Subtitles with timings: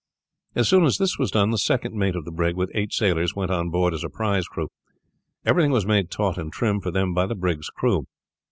[0.55, 3.35] As soon as this was done, the second mate of the brig with eight sailors
[3.35, 4.69] went on board as a prize crew.
[5.45, 8.07] Everything was made taut and trim for them by the brig's crew.